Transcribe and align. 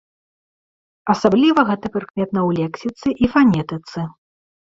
Асабліва 1.13 1.63
гэта 1.69 1.91
прыкметна 1.99 2.39
ў 2.47 2.57
лексіцы 2.61 3.07
і 3.27 3.31
фанетыцы. 3.37 3.99